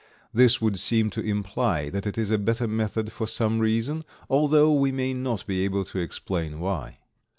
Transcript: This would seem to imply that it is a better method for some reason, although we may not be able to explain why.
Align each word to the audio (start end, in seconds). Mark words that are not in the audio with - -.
This 0.33 0.59
would 0.59 0.79
seem 0.79 1.11
to 1.11 1.21
imply 1.21 1.91
that 1.91 2.07
it 2.07 2.17
is 2.17 2.31
a 2.31 2.39
better 2.39 2.67
method 2.67 3.11
for 3.11 3.27
some 3.27 3.59
reason, 3.59 4.03
although 4.31 4.73
we 4.73 4.91
may 4.91 5.13
not 5.13 5.45
be 5.45 5.63
able 5.63 5.85
to 5.85 5.99
explain 5.99 6.57
why. 6.59 6.97